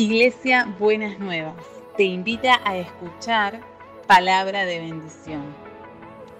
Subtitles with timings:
[0.00, 1.56] Iglesia Buenas Nuevas
[1.94, 3.60] te invita a escuchar
[4.06, 5.42] palabra de bendición.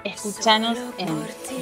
[0.02, 1.08] Escúchanos en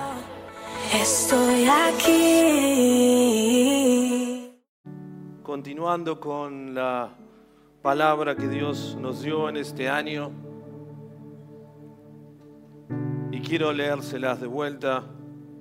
[0.94, 2.80] Estoy aquí.
[5.42, 7.14] Continuando con la
[7.82, 10.32] palabra que Dios nos dio en este año.
[13.32, 15.04] Y quiero leérselas de vuelta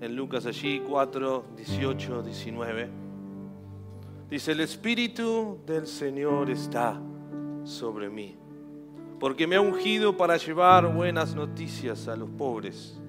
[0.01, 2.89] en Lucas allí 4, 18, 19.
[4.29, 6.99] Dice, el Espíritu del Señor está
[7.63, 8.35] sobre mí,
[9.19, 12.99] porque me ha ungido para llevar buenas noticias a los pobres.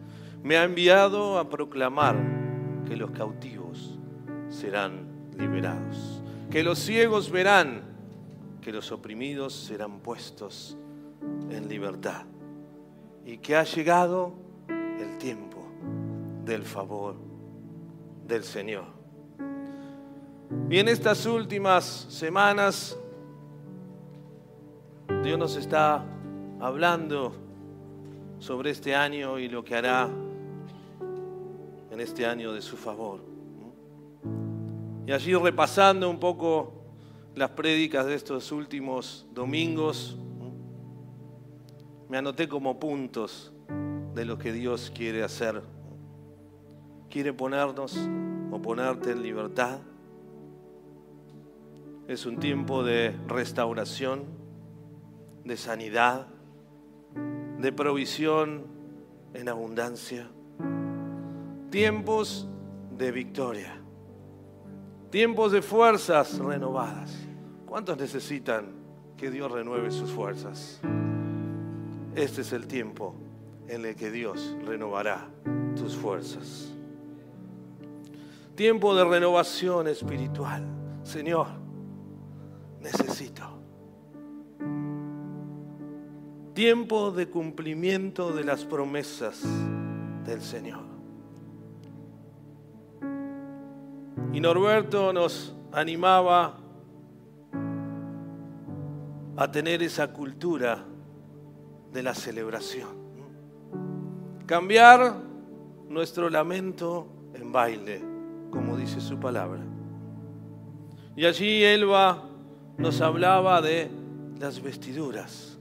[0.43, 2.17] Me ha enviado a proclamar
[2.89, 3.99] que los cautivos
[4.49, 5.07] serán
[5.39, 7.83] liberados, que los ciegos verán,
[8.63, 10.77] que los oprimidos serán puestos
[11.51, 12.25] en libertad
[13.25, 14.33] y que ha llegado
[14.69, 15.60] el tiempo
[16.51, 17.15] del favor
[18.27, 18.87] del Señor.
[20.69, 22.99] Y en estas últimas semanas
[25.23, 26.05] Dios nos está
[26.59, 27.35] hablando
[28.41, 30.09] sobre este año y lo que hará
[31.89, 33.21] en este año de su favor.
[35.07, 36.73] Y allí repasando un poco
[37.37, 40.17] las prédicas de estos últimos domingos,
[42.09, 43.53] me anoté como puntos
[44.17, 45.63] de lo que Dios quiere hacer.
[47.11, 47.99] Quiere ponernos
[48.53, 49.81] o ponerte en libertad.
[52.07, 54.27] Es un tiempo de restauración,
[55.45, 56.29] de sanidad,
[57.59, 58.63] de provisión
[59.35, 60.29] en abundancia.
[61.71, 62.49] Tiempos
[62.97, 63.77] de victoria.
[65.11, 67.13] Tiempos de fuerzas renovadas.
[67.67, 68.67] ¿Cuántos necesitan
[69.17, 70.81] que Dios renueve sus fuerzas?
[72.15, 73.17] Este es el tiempo
[73.67, 75.29] en el que Dios renovará
[75.77, 76.73] tus fuerzas.
[78.61, 80.63] Tiempo de renovación espiritual.
[81.03, 81.47] Señor,
[82.79, 83.43] necesito.
[86.53, 89.43] Tiempo de cumplimiento de las promesas
[90.27, 90.83] del Señor.
[94.35, 96.59] Y Norberto nos animaba
[99.39, 100.85] a tener esa cultura
[101.91, 102.91] de la celebración.
[104.45, 105.15] Cambiar
[105.89, 108.10] nuestro lamento en baile,
[108.51, 109.61] como dice su palabra.
[111.17, 112.23] Y allí Elba
[112.79, 113.91] nos hablaba de
[114.39, 115.59] las vestiduras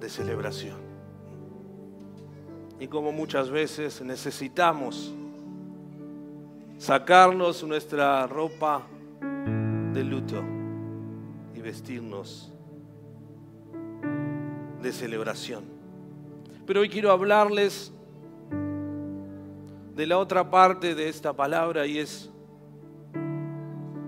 [0.00, 0.78] de celebración.
[2.78, 5.14] Y como muchas veces necesitamos
[6.78, 8.82] sacarnos nuestra ropa
[9.94, 10.42] de luto
[11.54, 12.52] y vestirnos
[14.82, 15.64] de celebración.
[16.66, 17.92] Pero hoy quiero hablarles
[19.96, 22.30] de la otra parte de esta palabra y es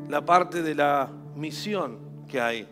[0.07, 2.69] la parte de la misión que hay.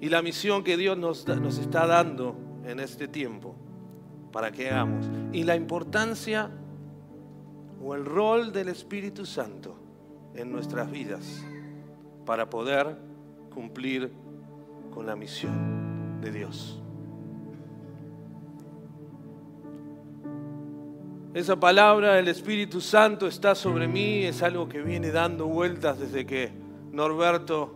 [0.00, 3.54] Y la misión que Dios nos, nos está dando en este tiempo
[4.32, 5.08] para que hagamos.
[5.32, 6.50] Y la importancia
[7.82, 9.76] o el rol del Espíritu Santo
[10.34, 11.44] en nuestras vidas
[12.24, 12.98] para poder
[13.54, 14.12] cumplir
[14.92, 16.82] con la misión de Dios.
[21.36, 26.24] Esa palabra, el Espíritu Santo está sobre mí, es algo que viene dando vueltas desde
[26.24, 26.50] que
[26.92, 27.74] Norberto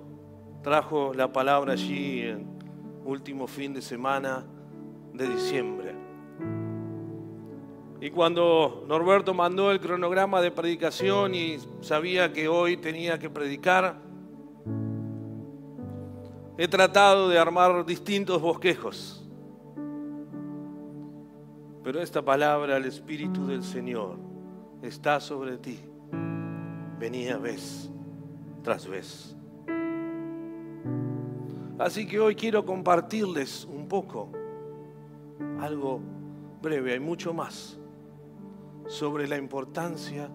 [0.62, 2.46] trajo la palabra allí en
[3.04, 4.46] último fin de semana
[5.12, 5.94] de diciembre.
[8.00, 14.00] Y cuando Norberto mandó el cronograma de predicación y sabía que hoy tenía que predicar,
[16.56, 19.19] he tratado de armar distintos bosquejos.
[21.82, 24.18] Pero esta palabra, el Espíritu del Señor,
[24.82, 25.78] está sobre ti.
[26.98, 27.90] Venía vez
[28.62, 29.36] tras vez.
[31.78, 34.30] Así que hoy quiero compartirles un poco,
[35.60, 36.00] algo
[36.60, 37.78] breve, hay mucho más,
[38.86, 40.30] sobre la importancia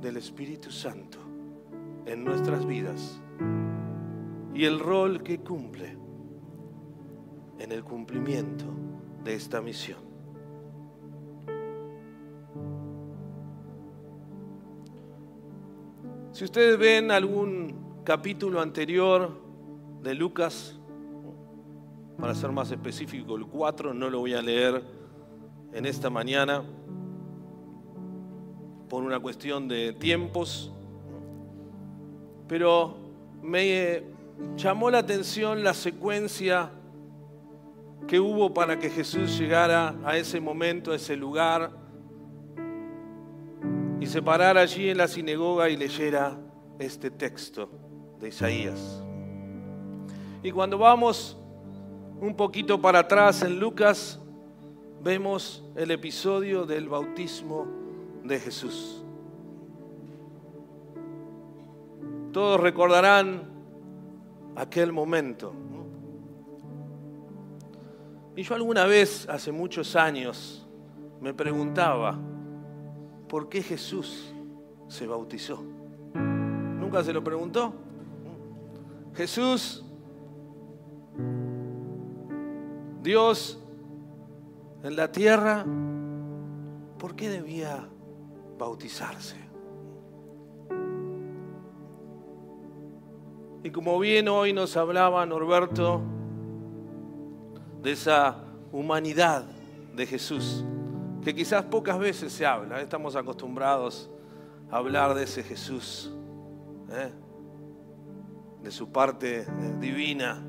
[0.00, 1.18] del Espíritu Santo
[2.04, 3.20] en nuestras vidas
[4.54, 5.96] y el rol que cumple
[7.60, 8.64] en el cumplimiento
[9.22, 10.07] de esta misión.
[16.38, 19.42] Si ustedes ven algún capítulo anterior
[20.04, 20.78] de Lucas,
[22.16, 24.84] para ser más específico, el 4, no lo voy a leer
[25.72, 26.62] en esta mañana
[28.88, 30.72] por una cuestión de tiempos,
[32.46, 32.96] pero
[33.42, 34.04] me
[34.56, 36.70] llamó la atención la secuencia
[38.06, 41.72] que hubo para que Jesús llegara a ese momento, a ese lugar,
[44.08, 46.34] y se parara allí en la sinagoga y leyera
[46.78, 47.68] este texto
[48.18, 49.02] de Isaías.
[50.42, 51.36] Y cuando vamos
[52.18, 54.18] un poquito para atrás en Lucas,
[55.02, 57.66] vemos el episodio del bautismo
[58.24, 59.04] de Jesús.
[62.32, 63.42] Todos recordarán
[64.56, 65.52] aquel momento.
[68.34, 70.66] Y yo alguna vez, hace muchos años,
[71.20, 72.18] me preguntaba,
[73.28, 74.32] ¿por qué Jesús
[74.88, 75.62] se bautizó?
[76.14, 77.72] ¿Nunca se lo preguntó?
[79.14, 79.84] Jesús,
[83.02, 83.58] Dios
[84.82, 85.64] en la tierra,
[86.98, 87.88] ¿por qué debía
[88.58, 89.36] bautizarse?
[93.62, 96.00] Y como bien hoy nos hablaba Norberto
[97.82, 99.44] de esa humanidad
[99.94, 100.64] de Jesús,
[101.28, 104.08] que quizás pocas veces se habla, estamos acostumbrados
[104.70, 106.10] a hablar de ese Jesús,
[106.90, 107.10] ¿eh?
[108.62, 109.46] de su parte
[109.78, 110.42] divina,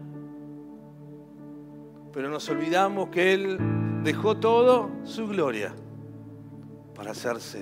[2.13, 3.59] pero nos olvidamos que Él
[4.05, 5.75] dejó todo su gloria
[6.95, 7.61] para hacerse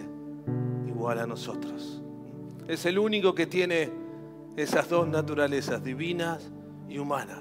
[0.86, 2.04] igual a nosotros.
[2.68, 3.90] Es el único que tiene
[4.56, 6.52] esas dos naturalezas, divinas
[6.88, 7.40] y humanas.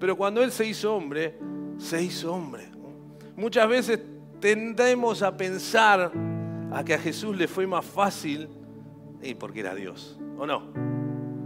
[0.00, 1.38] Pero cuando Él se hizo hombre,
[1.76, 2.70] se hizo hombre.
[3.36, 4.00] Muchas veces
[4.40, 6.12] tendemos a pensar
[6.72, 8.48] a que a Jesús le fue más fácil
[9.22, 10.62] y porque era Dios, ¿o no?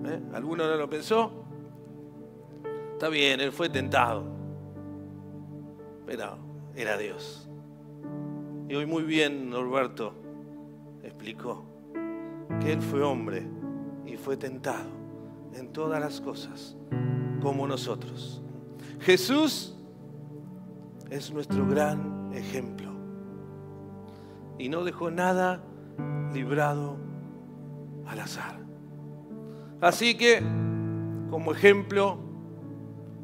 [0.07, 0.21] ¿Eh?
[0.33, 1.45] ¿Alguno no lo pensó?
[2.93, 4.25] Está bien, Él fue tentado,
[6.07, 6.37] pero
[6.75, 7.49] era Dios.
[8.69, 10.15] Y hoy muy bien Norberto
[11.03, 11.65] explicó
[12.61, 13.47] que Él fue hombre
[14.05, 14.91] y fue tentado
[15.55, 16.77] en todas las cosas
[17.41, 18.43] como nosotros.
[19.01, 19.75] Jesús
[21.11, 22.91] es nuestro gran ejemplo
[24.59, 25.63] y no dejó nada
[26.33, 26.97] librado
[28.07, 28.59] al azar.
[29.81, 30.43] Así que,
[31.31, 32.19] como ejemplo,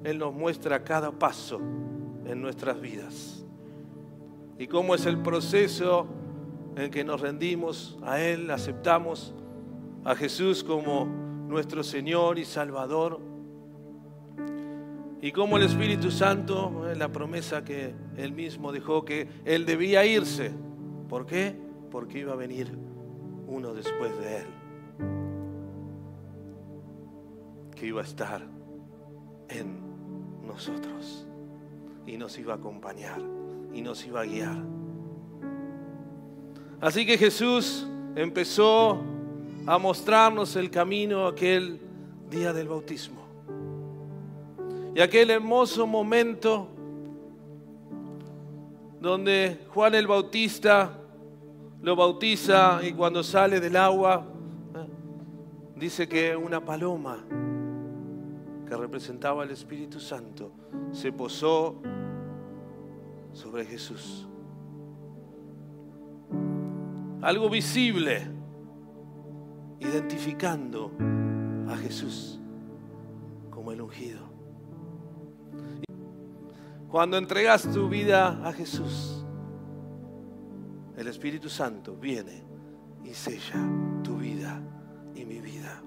[0.05, 1.61] Él nos muestra cada paso
[2.25, 3.45] en nuestras vidas
[4.59, 6.07] y cómo es el proceso
[6.77, 9.35] en que nos rendimos a Él, aceptamos
[10.05, 13.21] a Jesús como nuestro Señor y Salvador.
[15.27, 20.53] Y cómo el Espíritu Santo, la promesa que Él mismo dejó que Él debía irse.
[21.09, 21.53] ¿Por qué?
[21.91, 22.71] Porque iba a venir
[23.49, 24.47] uno después de Él.
[27.75, 28.47] Que iba a estar
[29.49, 29.81] en
[30.47, 31.27] nosotros.
[32.07, 33.21] Y nos iba a acompañar.
[33.75, 34.63] Y nos iba a guiar.
[36.81, 37.85] Así que Jesús
[38.15, 39.03] empezó
[39.67, 41.81] a mostrarnos el camino aquel
[42.31, 43.26] día del bautismo.
[44.97, 46.69] Y aquel hermoso momento
[48.99, 50.99] donde Juan el Bautista
[51.83, 54.27] lo bautiza y cuando sale del agua
[54.75, 54.87] ¿eh?
[55.77, 57.19] dice que una paloma
[58.67, 60.53] que representaba al Espíritu Santo
[60.93, 61.83] se posó
[63.35, 64.27] sobre Jesús.
[67.21, 68.23] Algo visible,
[69.79, 70.91] identificando
[71.69, 72.41] a Jesús
[73.51, 74.36] como el ungido.
[76.91, 79.25] Cuando entregas tu vida a Jesús,
[80.97, 82.43] el Espíritu Santo viene
[83.05, 83.69] y sella
[84.03, 84.61] tu vida
[85.15, 85.83] y mi vida.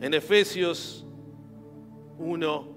[0.00, 1.06] En Efesios
[2.18, 2.68] 1,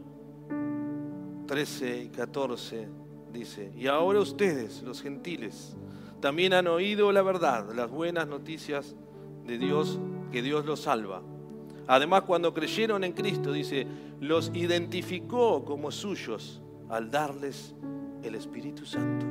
[1.48, 2.88] 13 y 14
[3.34, 5.76] dice, y ahora ustedes, los gentiles,
[6.20, 8.96] también han oído la verdad, las buenas noticias
[9.46, 10.00] de Dios,
[10.32, 11.22] que Dios los salva.
[11.88, 13.86] Además, cuando creyeron en Cristo, dice,
[14.20, 17.76] los identificó como suyos al darles
[18.24, 19.26] el Espíritu Santo,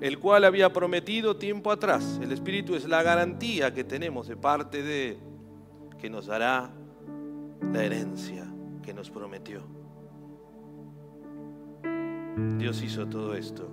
[0.00, 2.18] el cual había prometido tiempo atrás.
[2.22, 5.18] El Espíritu es la garantía que tenemos de parte de
[5.98, 6.70] que nos dará
[7.72, 8.46] la herencia
[8.82, 9.62] que nos prometió.
[12.58, 13.68] Dios hizo todo esto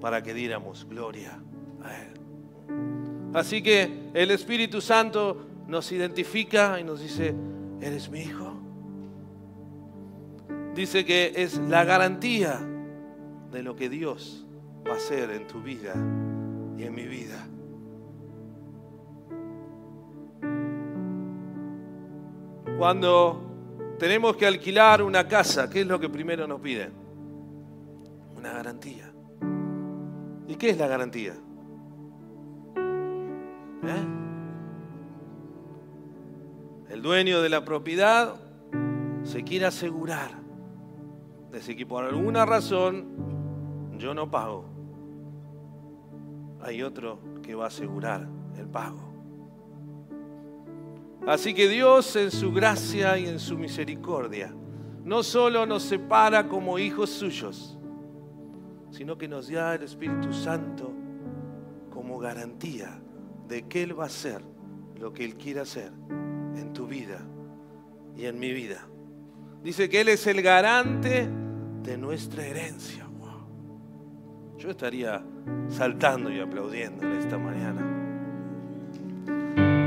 [0.00, 1.42] para que diéramos gloria
[1.82, 2.14] a Él.
[3.34, 7.32] Así que el Espíritu Santo nos identifica y nos dice,
[7.80, 8.52] eres mi hijo.
[10.74, 12.60] Dice que es la garantía
[13.52, 14.46] de lo que Dios
[14.86, 15.94] va a hacer en tu vida
[16.76, 17.46] y en mi vida.
[22.76, 26.92] Cuando tenemos que alquilar una casa, ¿qué es lo que primero nos piden?
[28.36, 29.12] Una garantía.
[30.48, 31.34] ¿Y qué es la garantía?
[37.00, 38.34] El dueño de la propiedad
[39.22, 40.32] se quiere asegurar
[41.50, 43.06] de que por alguna razón
[43.96, 44.66] yo no pago,
[46.60, 48.28] hay otro que va a asegurar
[48.58, 49.00] el pago.
[51.26, 54.54] Así que Dios en su gracia y en su misericordia
[55.02, 57.78] no solo nos separa como hijos suyos,
[58.90, 60.92] sino que nos da el Espíritu Santo
[61.88, 63.00] como garantía
[63.48, 64.42] de que Él va a hacer
[64.96, 65.92] lo que Él quiere hacer
[66.56, 67.20] en tu vida
[68.16, 68.86] y en mi vida.
[69.62, 71.28] Dice que Él es el garante
[71.82, 73.06] de nuestra herencia.
[74.60, 75.24] Yo estaría
[75.70, 77.80] saltando y aplaudiendo en esta mañana.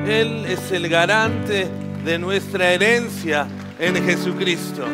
[0.08, 1.68] Él es el garante
[2.04, 4.88] de nuestra herencia en Jesucristo.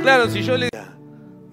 [0.00, 0.68] Claro, si yo le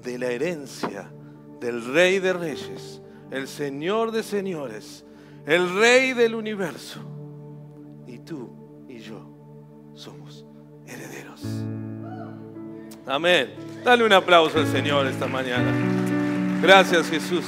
[0.03, 1.11] de la herencia
[1.59, 5.03] del Rey de Reyes, el Señor de Señores,
[5.47, 7.01] el Rey del universo,
[13.09, 13.49] Amén.
[13.83, 15.73] Dale un aplauso al Señor esta mañana.
[16.61, 17.43] Gracias Jesús.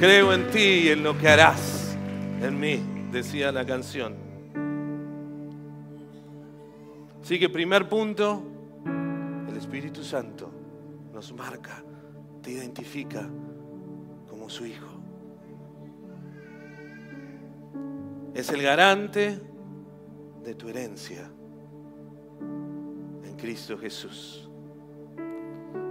[0.00, 1.94] Creo en ti y en lo que harás
[2.40, 2.82] en mí,
[3.12, 4.14] decía la canción.
[7.22, 8.42] Así que primer punto,
[9.46, 10.50] el Espíritu Santo
[11.12, 11.84] nos marca,
[12.42, 13.28] te identifica
[14.26, 14.88] como su Hijo.
[18.32, 19.38] Es el garante
[20.42, 21.43] de tu herencia en
[23.44, 24.48] Cristo Jesús.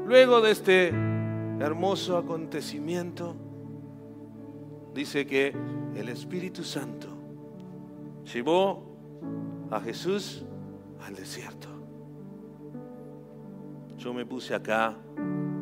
[0.08, 3.36] Luego de este hermoso acontecimiento,
[4.96, 5.56] dice que
[5.96, 7.10] el Espíritu Santo
[8.34, 8.98] llevó
[9.70, 10.44] a Jesús
[11.06, 11.68] al desierto.
[14.00, 14.98] Yo me puse acá,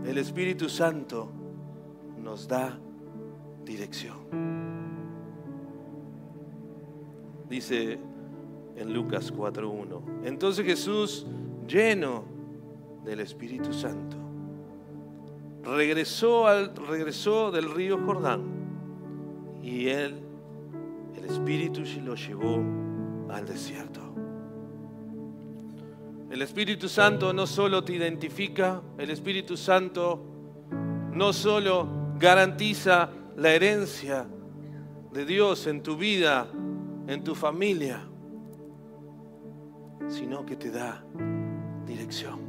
[0.05, 1.29] el Espíritu Santo
[2.23, 2.79] nos da
[3.65, 4.17] dirección.
[7.49, 7.99] Dice
[8.75, 11.25] en Lucas 4.1, entonces Jesús,
[11.67, 12.25] lleno
[13.03, 14.17] del Espíritu Santo,
[15.63, 18.41] regresó, al, regresó del río Jordán
[19.61, 20.15] y él,
[21.15, 22.63] el Espíritu, lo llevó
[23.29, 24.01] al desierto.
[26.31, 30.19] El Espíritu Santo no solo te identifica, el Espíritu Santo
[31.13, 31.87] no solo
[32.17, 34.25] garantiza la herencia
[35.11, 36.47] de Dios en tu vida,
[37.07, 38.07] en tu familia,
[40.07, 41.03] sino que te da
[41.85, 42.39] dirección.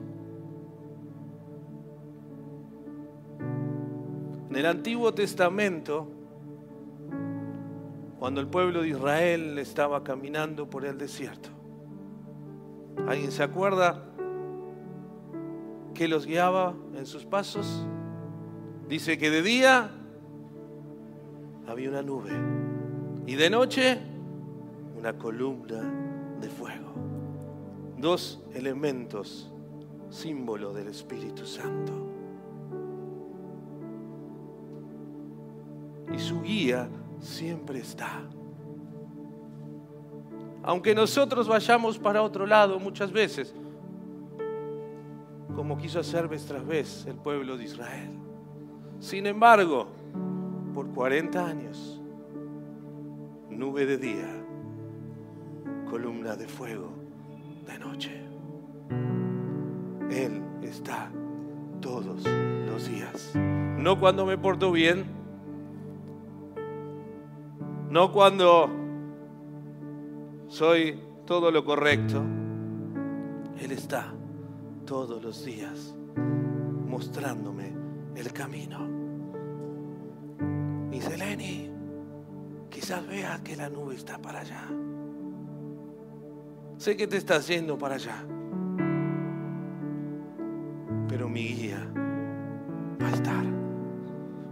[4.50, 6.08] En el Antiguo Testamento,
[8.18, 11.48] cuando el pueblo de Israel estaba caminando por el desierto,
[13.08, 14.04] ¿Alguien se acuerda
[15.92, 17.84] que los guiaba en sus pasos?
[18.88, 19.90] Dice que de día
[21.66, 22.30] había una nube
[23.26, 23.98] y de noche
[24.96, 26.01] una columna.
[28.02, 29.50] Dos elementos,
[30.10, 31.94] símbolo del Espíritu Santo.
[36.12, 36.86] Y su guía
[37.18, 38.22] siempre está
[40.62, 43.54] aunque nosotros vayamos para otro lado muchas veces,
[45.54, 48.10] como quiso hacer vez vez el pueblo de Israel.
[49.00, 49.88] Sin embargo,
[50.72, 52.00] por 40 años,
[53.50, 54.44] nube de día,
[55.90, 57.02] columna de fuego
[57.66, 58.22] de noche.
[60.10, 61.10] Él está
[61.80, 63.32] todos los días.
[63.34, 65.04] No cuando me porto bien,
[67.90, 68.70] no cuando
[70.48, 72.22] soy todo lo correcto,
[73.58, 74.12] Él está
[74.86, 75.94] todos los días
[76.86, 77.72] mostrándome
[78.14, 78.88] el camino.
[80.92, 81.70] Y Seleni,
[82.70, 84.68] quizás veas que la nube está para allá.
[86.82, 88.26] Sé que te estás yendo para allá,
[91.06, 91.78] pero mi guía
[93.00, 93.44] va a estar.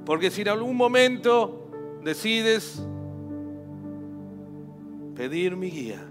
[0.06, 1.72] Porque si en algún momento
[2.04, 2.86] decides
[5.16, 6.06] pedir mi guía,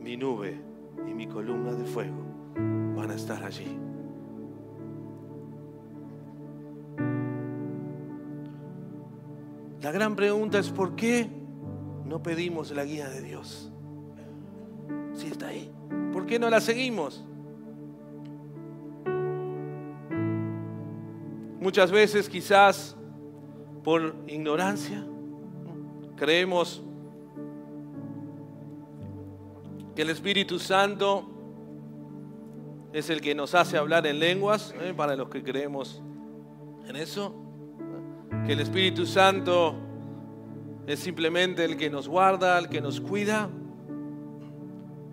[0.00, 0.60] mi nube
[1.06, 2.16] y mi columna de fuego
[2.96, 3.78] van a estar allí.
[9.80, 11.37] La gran pregunta es ¿por qué
[12.08, 13.70] no pedimos la guía de Dios?
[15.14, 15.70] Si está ahí,
[16.12, 17.24] ¿por qué no la seguimos?
[21.60, 22.96] Muchas veces quizás
[23.82, 25.04] por ignorancia,
[26.18, 26.82] Creemos
[29.94, 31.30] que el Espíritu Santo
[32.92, 34.92] es el que nos hace hablar en lenguas, ¿eh?
[34.96, 36.02] para los que creemos
[36.88, 37.32] en eso.
[38.46, 39.76] Que el Espíritu Santo
[40.88, 43.50] es simplemente el que nos guarda, el que nos cuida,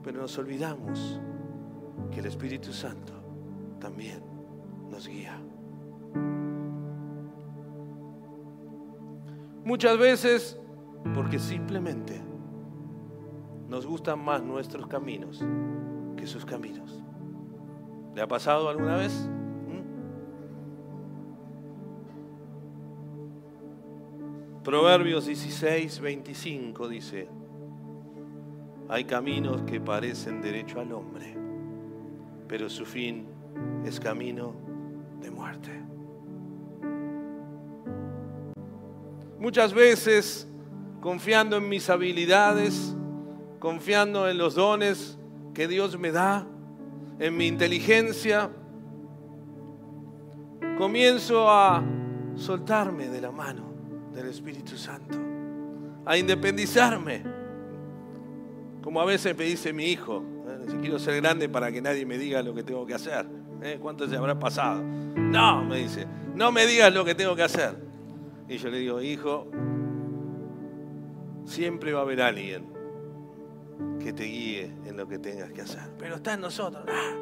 [0.01, 1.19] pero nos olvidamos
[2.11, 3.11] que el Espíritu Santo
[3.77, 4.23] también
[4.89, 5.37] nos guía.
[9.65, 10.57] Muchas veces
[11.13, 12.21] porque simplemente
[13.67, 15.43] nos gustan más nuestros caminos
[16.15, 17.03] que sus caminos.
[18.15, 19.29] ¿Le ha pasado alguna vez?
[24.65, 27.27] Proverbios 16, 25 dice,
[28.89, 31.37] hay caminos que parecen derecho al hombre,
[32.47, 33.27] pero su fin
[33.85, 34.55] es camino
[35.21, 35.69] de muerte.
[39.37, 40.47] Muchas veces,
[40.99, 42.95] confiando en mis habilidades,
[43.59, 45.19] confiando en los dones
[45.53, 46.47] que Dios me da,
[47.19, 48.49] en mi inteligencia,
[50.75, 51.83] comienzo a
[52.35, 53.74] soltarme de la mano
[54.15, 55.17] del Espíritu Santo,
[56.05, 57.21] a independizarme,
[58.81, 60.65] como a veces me dice mi hijo, ¿eh?
[60.69, 63.25] si quiero ser grande para que nadie me diga lo que tengo que hacer.
[63.61, 63.77] ¿eh?
[63.81, 64.81] ¿Cuánto se habrá pasado?
[64.81, 67.75] No, me dice, no me digas lo que tengo que hacer.
[68.47, 69.47] Y yo le digo, hijo,
[71.45, 72.65] siempre va a haber alguien
[73.99, 75.83] que te guíe en lo que tengas que hacer.
[75.97, 76.85] Pero está en nosotros.
[76.87, 77.15] Ah.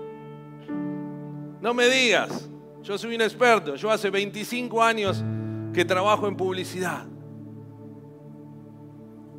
[1.61, 2.49] No me digas,
[2.83, 5.23] yo soy un experto, yo hace 25 años
[5.73, 7.05] que trabajo en publicidad.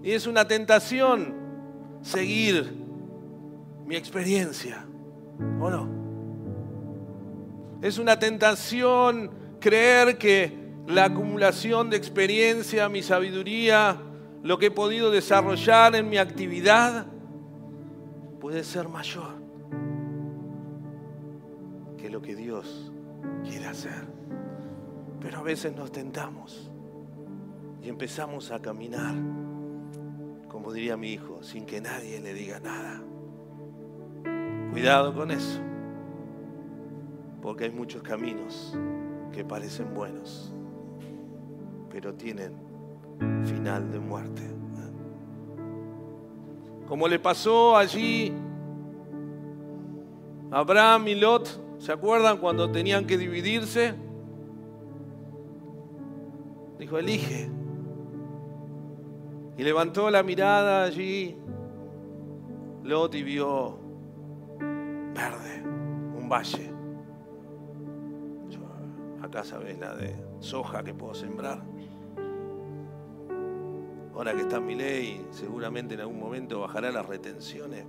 [0.02, 1.34] Y es una tentación
[2.02, 2.84] seguir
[3.86, 4.84] mi experiencia,
[5.60, 5.88] ¿o no?
[7.80, 13.98] Es una tentación creer que la acumulación de experiencia, mi sabiduría,
[14.42, 17.06] lo que he podido desarrollar en mi actividad,
[18.40, 19.32] puede ser mayor
[21.96, 22.92] que lo que Dios
[23.42, 24.13] quiere hacer.
[25.24, 26.70] Pero a veces nos tentamos
[27.82, 29.14] y empezamos a caminar,
[30.48, 33.02] como diría mi hijo, sin que nadie le diga nada.
[34.70, 35.60] Cuidado con eso,
[37.40, 38.76] porque hay muchos caminos
[39.32, 40.52] que parecen buenos,
[41.88, 42.52] pero tienen
[43.46, 44.42] final de muerte.
[46.86, 48.30] Como le pasó allí
[50.50, 53.94] a Abraham y Lot, ¿se acuerdan cuando tenían que dividirse?
[56.84, 57.50] Dijo, elige.
[59.56, 61.34] Y levantó la mirada allí,
[62.82, 63.78] Lot y vio
[64.58, 66.74] verde, un valle.
[69.22, 71.62] acá sabes la de soja que puedo sembrar.
[74.14, 77.86] Ahora que está mi ley, seguramente en algún momento bajará las retenciones.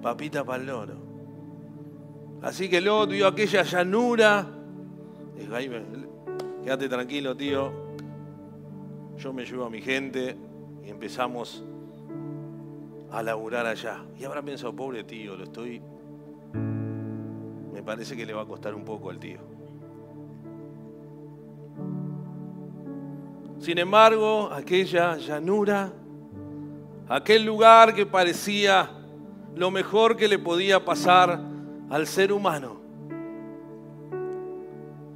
[0.00, 0.94] Papita para el loro.
[2.42, 4.46] Así que Lot vio aquella llanura.
[5.36, 5.68] Dijo, ahí,
[6.64, 7.70] quédate tranquilo, tío.
[9.18, 10.34] Yo me llevo a mi gente
[10.82, 11.62] y empezamos
[13.12, 14.02] a laburar allá.
[14.18, 15.82] Y habrá pensado, pobre tío, lo estoy.
[17.72, 19.38] Me parece que le va a costar un poco al tío.
[23.58, 25.92] Sin embargo, aquella llanura,
[27.08, 28.90] aquel lugar que parecía
[29.54, 31.40] lo mejor que le podía pasar
[31.90, 32.83] al ser humano,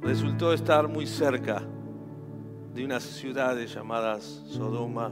[0.09, 1.61] resultó estar muy cerca
[2.73, 5.11] de unas ciudades llamadas Sodoma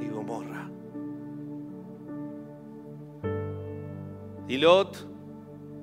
[0.00, 0.68] y Gomorra.
[4.48, 5.08] Y Lot,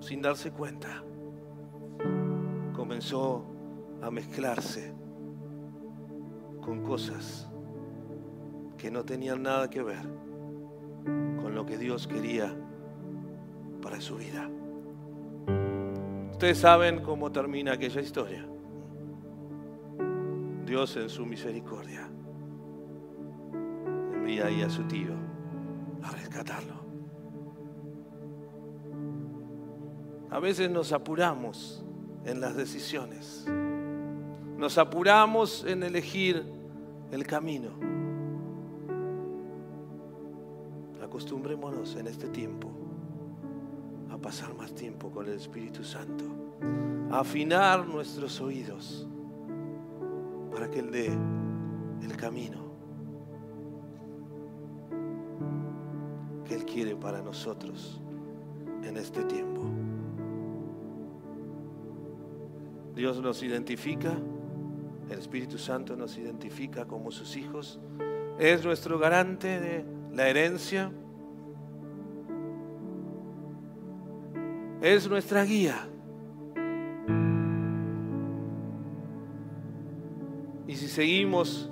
[0.01, 1.01] sin darse cuenta,
[2.75, 3.45] comenzó
[4.01, 4.93] a mezclarse
[6.59, 7.49] con cosas
[8.77, 10.03] que no tenían nada que ver
[11.41, 12.53] con lo que Dios quería
[13.81, 14.49] para su vida.
[16.41, 18.43] Ustedes saben cómo termina aquella historia.
[20.65, 22.09] Dios en su misericordia
[24.11, 25.13] envía ahí a su tío
[26.01, 26.73] a rescatarlo.
[30.31, 31.85] A veces nos apuramos
[32.25, 33.45] en las decisiones.
[34.57, 36.43] Nos apuramos en elegir
[37.11, 37.69] el camino.
[41.03, 42.80] Acostumbrémonos en este tiempo
[44.21, 46.25] pasar más tiempo con el Espíritu Santo,
[47.11, 49.07] afinar nuestros oídos
[50.51, 51.07] para que Él dé
[52.03, 52.71] el camino
[56.45, 58.01] que Él quiere para nosotros
[58.83, 59.61] en este tiempo.
[62.93, 64.17] Dios nos identifica
[65.11, 67.81] el Espíritu Santo nos identifica como sus hijos.
[68.39, 70.89] Es nuestro garante de la herencia.
[74.81, 75.87] Es nuestra guía.
[80.67, 81.69] Y si seguimos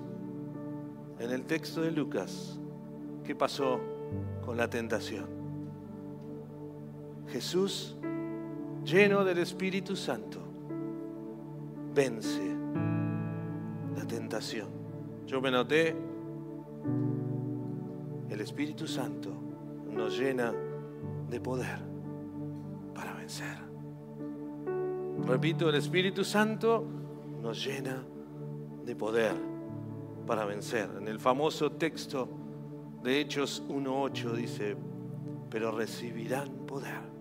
[1.18, 2.60] en el texto de Lucas
[3.24, 3.80] qué pasó
[4.46, 5.26] con la tentación.
[7.30, 7.98] Jesús,
[8.86, 10.40] lleno del Espíritu Santo,
[11.96, 12.56] vence
[13.96, 14.70] la tentación.
[15.26, 15.96] Yo me noté,
[18.30, 19.32] el Espíritu Santo
[19.90, 20.54] nos llena
[21.28, 21.89] de poder
[25.26, 26.86] Repito, el Espíritu Santo
[27.42, 28.04] nos llena
[28.86, 29.36] de poder
[30.26, 30.90] para vencer.
[30.98, 32.30] En el famoso texto
[33.04, 34.76] de Hechos 1.8 dice,
[35.50, 37.20] pero recibirán poder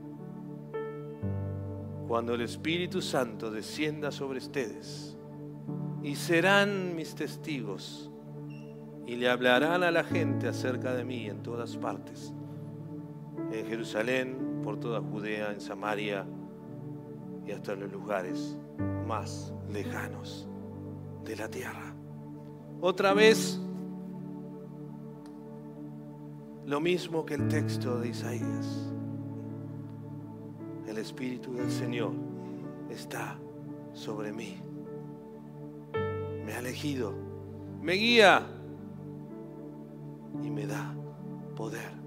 [2.09, 5.15] cuando el Espíritu Santo descienda sobre ustedes
[6.03, 8.11] y serán mis testigos
[9.07, 12.33] y le hablarán a la gente acerca de mí en todas partes,
[13.69, 16.27] Jerusalén, por toda Judea, en Samaria
[17.47, 18.57] y hasta los lugares
[19.07, 20.49] más lejanos
[21.25, 21.95] de la tierra.
[22.81, 23.61] Otra vez,
[26.67, 28.93] lo mismo que el texto de Isaías.
[30.87, 32.13] El Espíritu del Señor
[32.91, 33.39] está
[33.93, 34.61] sobre mí.
[36.45, 37.15] Me ha elegido,
[37.81, 38.47] me guía
[40.43, 40.95] y me da
[41.57, 41.98] poder.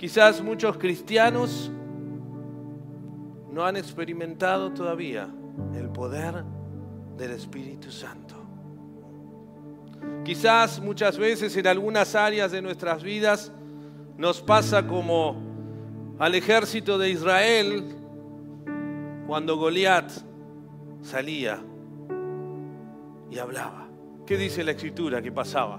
[0.00, 1.70] Quizás muchos cristianos
[3.52, 5.28] no han experimentado todavía
[5.74, 6.42] el poder
[7.18, 8.34] del Espíritu Santo.
[10.24, 13.52] Quizás muchas veces en algunas áreas de nuestras vidas
[14.16, 15.36] nos pasa como
[16.18, 17.84] al ejército de Israel
[19.26, 20.10] cuando Goliat
[21.02, 21.62] salía
[23.30, 23.86] y hablaba.
[24.24, 25.78] ¿Qué dice la escritura que pasaba?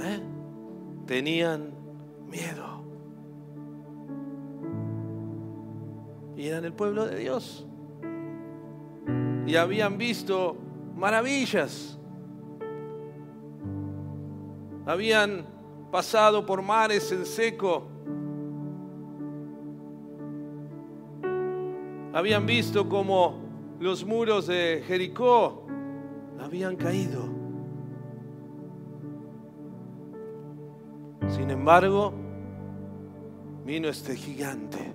[0.00, 0.20] ¿Eh?
[1.10, 1.72] Tenían
[2.28, 2.84] miedo.
[6.36, 7.66] Y eran el pueblo de Dios.
[9.44, 10.56] Y habían visto
[10.94, 11.98] maravillas.
[14.86, 15.44] Habían
[15.90, 17.88] pasado por mares en seco.
[22.12, 23.40] Habían visto como
[23.80, 25.66] los muros de Jericó
[26.38, 27.39] habían caído.
[31.60, 32.14] Embargo,
[33.66, 34.94] vino este gigante.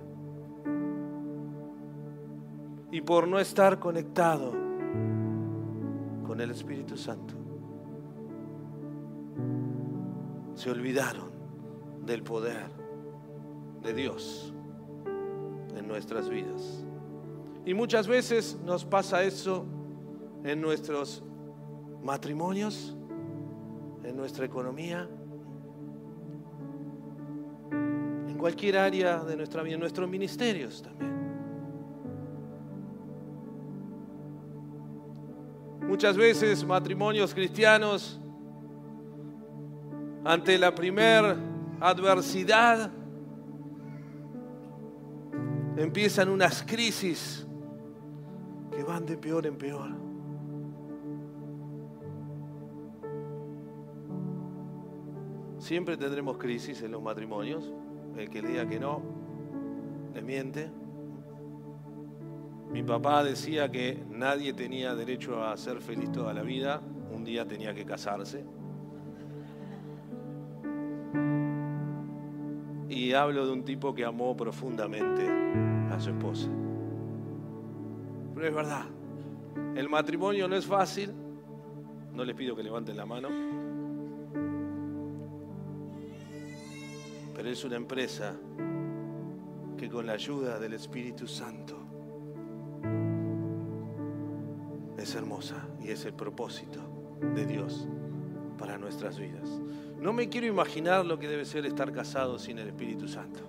[2.90, 4.50] Y por no estar conectado
[6.26, 7.34] con el Espíritu Santo,
[10.54, 11.30] se olvidaron
[12.04, 12.68] del poder
[13.84, 14.52] de Dios
[15.76, 16.84] en nuestras vidas.
[17.64, 19.64] Y muchas veces nos pasa eso
[20.42, 21.22] en nuestros
[22.02, 22.96] matrimonios,
[24.02, 25.08] en nuestra economía,
[28.36, 31.16] en cualquier área de nuestra vida, en nuestros ministerios también.
[35.88, 38.20] Muchas veces matrimonios cristianos,
[40.22, 41.34] ante la primer
[41.80, 42.90] adversidad,
[45.78, 47.46] empiezan unas crisis
[48.70, 49.88] que van de peor en peor.
[55.58, 57.72] Siempre tendremos crisis en los matrimonios.
[58.16, 59.02] El que diga que no,
[60.14, 60.70] le miente.
[62.72, 66.80] Mi papá decía que nadie tenía derecho a ser feliz toda la vida,
[67.12, 68.44] un día tenía que casarse.
[72.88, 75.28] Y hablo de un tipo que amó profundamente
[75.90, 76.48] a su esposa.
[78.34, 78.84] Pero es verdad,
[79.76, 81.12] el matrimonio no es fácil,
[82.12, 83.28] no les pido que levanten la mano,
[87.56, 88.34] es una empresa
[89.78, 91.78] que con la ayuda del Espíritu Santo
[94.98, 96.80] es hermosa y es el propósito
[97.34, 97.88] de Dios
[98.58, 99.48] para nuestras vidas.
[99.98, 103.40] No me quiero imaginar lo que debe ser estar casado sin el Espíritu Santo.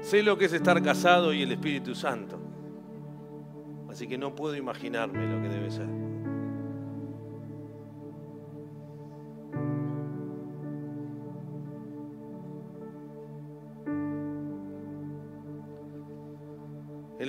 [0.00, 2.38] Sé lo que es estar casado y el Espíritu Santo.
[3.90, 6.05] Así que no puedo imaginarme lo que debe ser.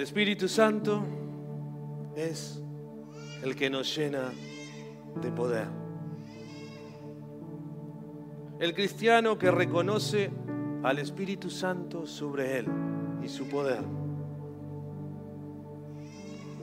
[0.07, 1.03] Espíritu Santo
[2.15, 2.63] es
[3.43, 4.31] el que nos llena
[5.21, 5.67] de poder.
[8.57, 10.31] El cristiano que reconoce
[10.83, 12.67] al Espíritu Santo sobre él
[13.21, 13.81] y su poder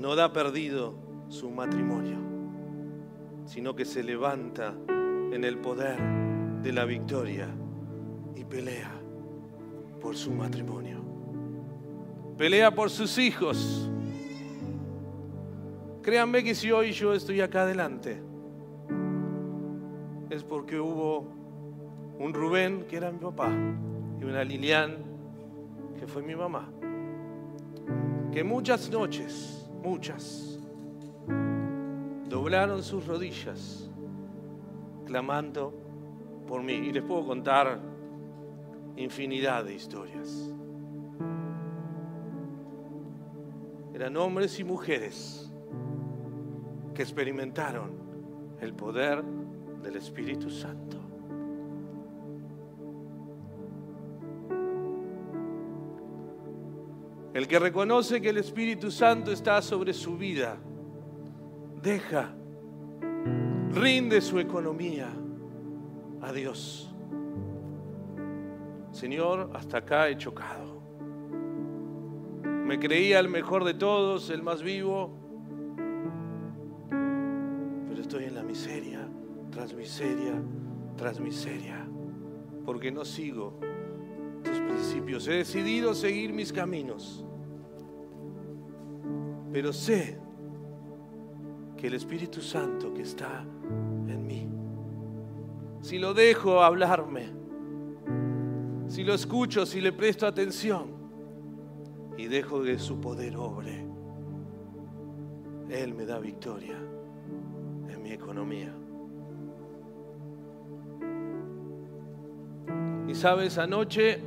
[0.01, 0.95] no da perdido
[1.29, 2.17] su matrimonio,
[3.45, 5.99] sino que se levanta en el poder
[6.63, 7.55] de la victoria
[8.35, 8.91] y pelea
[10.01, 10.94] por su matrimonio.
[12.37, 13.91] Pelea por sus hijos.
[16.03, 18.21] Créanme que si hoy yo estoy acá adelante,
[20.31, 21.27] es porque hubo
[22.19, 23.51] un Rubén que era mi papá
[24.21, 24.97] y una Lilian
[25.99, 26.71] que fue mi mamá.
[28.33, 30.59] Que muchas noches, muchas,
[32.29, 33.89] doblaron sus rodillas
[35.07, 35.73] clamando
[36.47, 36.75] por mí.
[36.75, 37.79] Y les puedo contar
[38.97, 40.53] infinidad de historias.
[44.05, 45.51] Eran hombres y mujeres
[46.95, 47.91] que experimentaron
[48.61, 49.25] el poder
[49.83, 50.99] del Espíritu Santo.
[57.33, 60.59] El que reconoce que el Espíritu Santo está sobre su vida,
[61.83, 62.35] deja,
[63.71, 65.09] rinde su economía
[66.21, 66.95] a Dios.
[68.93, 70.74] Señor, hasta acá he chocado.
[72.65, 75.11] Me creía el mejor de todos, el más vivo,
[76.89, 79.07] pero estoy en la miseria,
[79.51, 80.33] tras miseria,
[80.97, 81.87] tras miseria,
[82.65, 83.61] porque no sigo
[84.43, 85.29] tus principios.
[85.29, 87.23] He decidido seguir mis caminos,
[89.53, 90.19] pero sé
[91.77, 93.45] que el Espíritu Santo que está
[94.09, 94.49] en mí,
[95.83, 97.27] si lo dejo hablarme,
[98.89, 100.94] si lo escucho, si le presto atención
[102.17, 103.85] y dejo que su poder obre,
[105.69, 106.77] Él me da victoria
[107.89, 108.73] en mi economía.
[113.09, 114.21] Y sabes, anoche,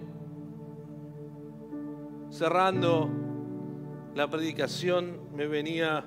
[2.29, 3.09] cerrando
[4.15, 6.05] la predicación, me venía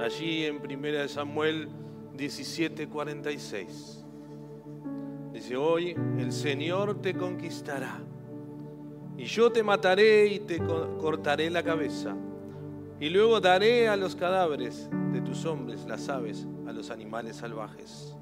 [0.00, 1.68] allí en 1 Samuel
[2.16, 4.04] 17:46.
[5.32, 8.00] Dice, hoy el Señor te conquistará
[9.16, 12.16] y yo te mataré y te cortaré la cabeza.
[12.98, 18.16] Y luego daré a los cadáveres de tus hombres las aves, a los animales salvajes.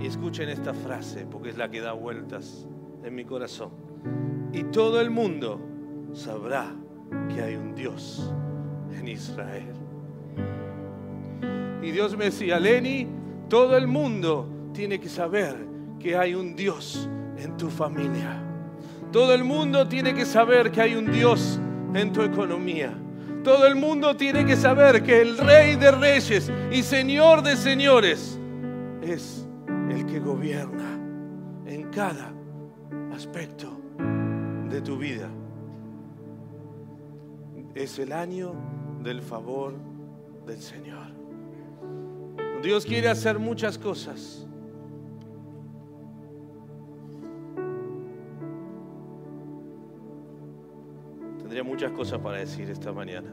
[0.00, 2.66] Y escuchen esta frase porque es la que da vueltas
[3.02, 3.70] en mi corazón.
[4.52, 5.60] Y todo el mundo
[6.12, 6.74] sabrá
[7.34, 8.32] que hay un Dios
[8.92, 9.74] en Israel.
[11.82, 13.06] Y Dios me decía, Lenny,
[13.48, 15.56] todo el mundo tiene que saber
[15.98, 18.49] que hay un Dios en tu familia.
[19.12, 21.60] Todo el mundo tiene que saber que hay un Dios
[21.94, 22.96] en tu economía.
[23.42, 28.38] Todo el mundo tiene que saber que el Rey de Reyes y Señor de Señores
[29.02, 29.46] es
[29.90, 30.98] el que gobierna
[31.66, 32.32] en cada
[33.12, 33.80] aspecto
[34.68, 35.28] de tu vida.
[37.74, 38.54] Es el año
[39.02, 39.74] del favor
[40.46, 41.08] del Señor.
[42.62, 44.46] Dios quiere hacer muchas cosas.
[51.62, 53.32] Muchas cosas para decir esta mañana.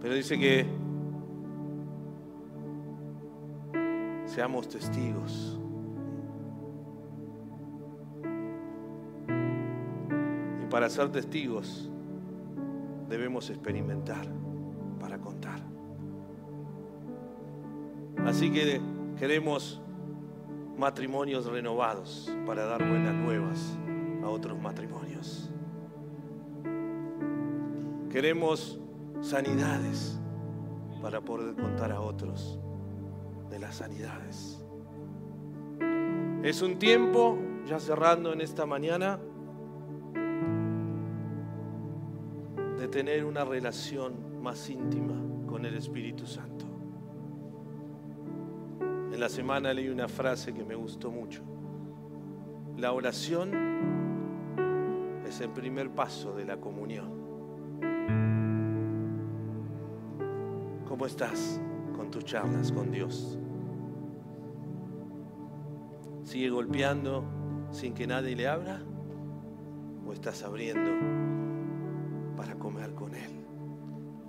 [0.00, 0.66] Pero dice que
[4.26, 5.58] seamos testigos.
[10.62, 11.90] Y para ser testigos
[13.08, 14.26] debemos experimentar
[15.00, 15.60] para contar.
[18.26, 18.80] Así que
[19.18, 19.80] queremos
[20.76, 23.78] matrimonios renovados para dar buenas nuevas
[24.28, 25.50] a otros matrimonios.
[28.10, 28.78] Queremos
[29.22, 30.20] sanidades
[31.00, 32.60] para poder contar a otros
[33.48, 34.62] de las sanidades.
[36.42, 39.18] Es un tiempo, ya cerrando en esta mañana,
[42.78, 45.14] de tener una relación más íntima
[45.46, 46.66] con el Espíritu Santo.
[48.80, 51.42] En la semana leí una frase que me gustó mucho.
[52.76, 53.87] La oración
[55.28, 57.12] es el primer paso de la comunión.
[60.88, 61.60] ¿Cómo estás
[61.94, 63.38] con tus charlas con Dios?
[66.24, 67.24] ¿Sigue golpeando
[67.70, 68.80] sin que nadie le abra?
[70.06, 70.90] ¿O estás abriendo
[72.36, 73.44] para comer con Él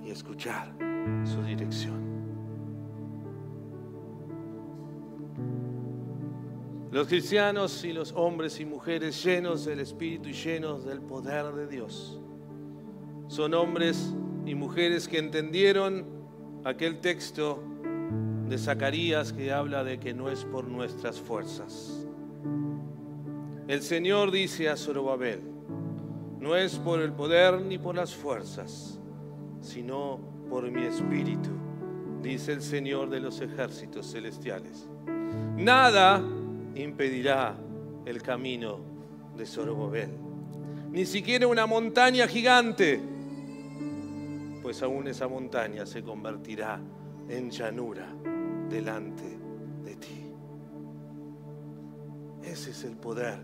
[0.03, 0.73] y escuchar
[1.23, 2.08] su dirección?
[6.91, 11.67] Los cristianos y los hombres y mujeres llenos del Espíritu y llenos del poder de
[11.67, 12.19] Dios
[13.27, 14.15] son hombres
[14.47, 16.03] y mujeres que entendieron
[16.63, 17.63] aquel texto
[18.47, 22.07] de Zacarías que habla de que no es por nuestras fuerzas.
[23.67, 25.41] El Señor dice a Zorobabel,
[26.39, 28.99] no es por el poder ni por las fuerzas,
[29.61, 31.51] sino por mi espíritu,
[32.23, 34.89] dice el Señor de los ejércitos celestiales.
[35.55, 36.23] Nada
[36.75, 37.55] impedirá
[38.05, 38.79] el camino
[39.35, 40.09] de Zorobabel.
[40.91, 42.99] ni siquiera una montaña gigante,
[44.61, 46.81] pues aún esa montaña se convertirá
[47.27, 48.07] en llanura
[48.69, 49.39] delante
[49.83, 50.25] de ti.
[52.43, 53.39] Ese es el poder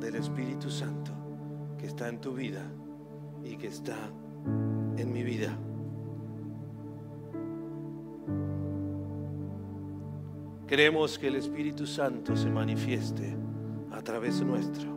[0.00, 1.12] del Espíritu Santo
[1.78, 2.62] que está en tu vida
[3.44, 4.10] y que está
[4.96, 5.56] en mi vida.
[10.74, 13.32] Queremos que el Espíritu Santo se manifieste
[13.92, 14.90] a través nuestro.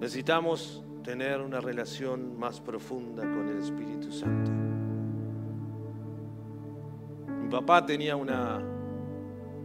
[0.00, 4.50] Necesitamos tener una relación más profunda con el Espíritu Santo.
[7.40, 8.60] Mi papá tenía una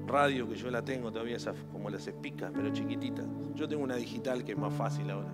[0.05, 3.25] radio que yo la tengo todavía, esas como las espicas, pero chiquititas.
[3.55, 5.33] Yo tengo una digital que es más fácil ahora.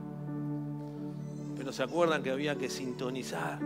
[1.57, 3.59] Pero se acuerdan que había que sintonizar.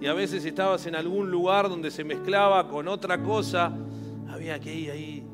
[0.00, 3.72] Y a veces estabas en algún lugar donde se mezclaba con otra cosa,
[4.28, 5.26] había que ir ahí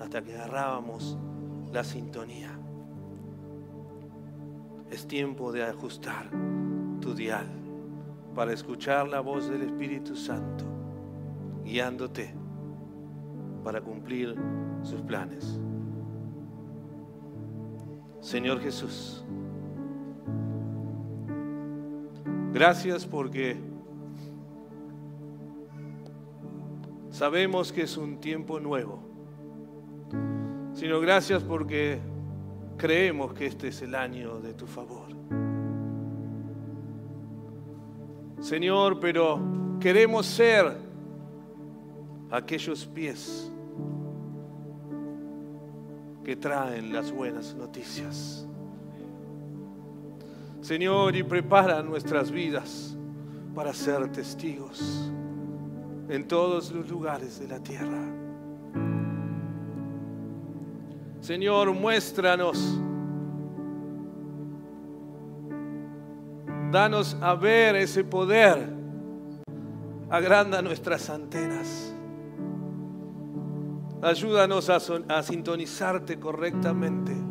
[0.00, 1.16] hasta que agarrábamos
[1.72, 2.50] la sintonía.
[4.90, 6.30] Es tiempo de ajustar
[7.00, 7.46] tu dial
[8.34, 10.64] para escuchar la voz del Espíritu Santo
[11.68, 12.34] guiándote
[13.62, 14.34] para cumplir
[14.82, 15.60] sus planes.
[18.20, 19.24] Señor Jesús,
[22.52, 23.56] gracias porque
[27.10, 29.00] sabemos que es un tiempo nuevo,
[30.72, 31.98] sino gracias porque
[32.76, 35.08] creemos que este es el año de tu favor.
[38.40, 39.40] Señor, pero
[39.80, 40.76] queremos ser
[42.30, 43.50] aquellos pies
[46.24, 48.47] que traen las buenas noticias.
[50.68, 52.94] Señor, y prepara nuestras vidas
[53.54, 55.10] para ser testigos
[56.10, 58.02] en todos los lugares de la tierra.
[61.22, 62.78] Señor, muéstranos.
[66.70, 68.68] Danos a ver ese poder.
[70.10, 71.94] Agranda nuestras antenas.
[74.02, 74.76] Ayúdanos a,
[75.16, 77.27] a sintonizarte correctamente.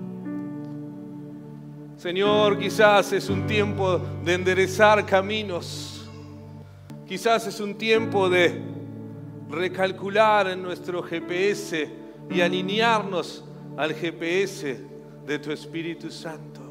[1.97, 6.07] Señor, quizás es un tiempo de enderezar caminos.
[7.07, 8.61] Quizás es un tiempo de
[9.49, 11.89] recalcular en nuestro GPS
[12.29, 13.43] y alinearnos
[13.75, 14.79] al GPS
[15.25, 16.61] de tu Espíritu Santo.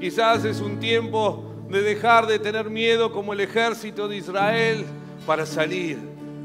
[0.00, 4.84] Quizás es un tiempo de dejar de tener miedo como el ejército de Israel
[5.24, 5.98] para salir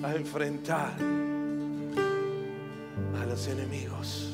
[0.04, 0.94] a enfrentar
[3.22, 4.31] a los enemigos,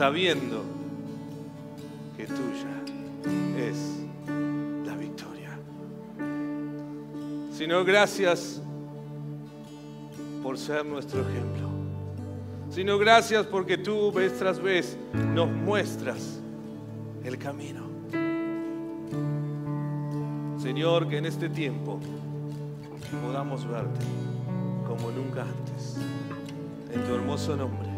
[0.00, 0.64] sabiendo
[2.16, 2.72] que tuya
[3.58, 3.76] es
[4.86, 5.50] la victoria.
[7.52, 8.62] Sino gracias
[10.42, 11.68] por ser nuestro ejemplo.
[12.70, 14.96] Sino gracias porque tú vez tras vez
[15.34, 16.40] nos muestras
[17.22, 17.84] el camino.
[20.62, 22.00] Señor, que en este tiempo
[23.22, 24.06] podamos verte
[24.88, 25.98] como nunca antes.
[26.90, 27.89] En tu hermoso nombre.